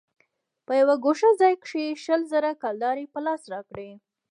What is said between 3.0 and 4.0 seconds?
په لاس راکړې.